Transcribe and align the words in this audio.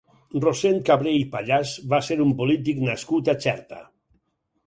Rossend 0.43 0.79
Cabré 0.87 1.11
i 1.17 1.25
Pallàs 1.35 1.73
va 1.91 1.99
ser 2.09 2.17
un 2.25 2.33
polític 2.41 2.81
nascut 2.87 3.29
a 3.35 3.35
Xerta. 3.45 3.83